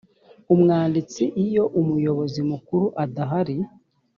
[0.53, 3.55] umwanditsi iyo umuyobozi mukuru adahari